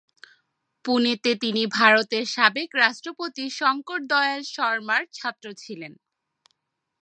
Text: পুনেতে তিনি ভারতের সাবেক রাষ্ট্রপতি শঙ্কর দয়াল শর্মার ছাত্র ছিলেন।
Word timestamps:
পুনেতে 0.85 1.31
তিনি 1.35 1.63
ভারতের 1.77 2.25
সাবেক 2.27 2.69
রাষ্ট্রপতি 2.75 3.45
শঙ্কর 3.59 3.99
দয়াল 4.11 4.41
শর্মার 4.55 5.01
ছাত্র 5.13 5.45
ছিলেন। 5.57 5.93